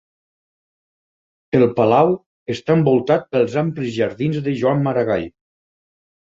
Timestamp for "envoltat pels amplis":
2.77-3.93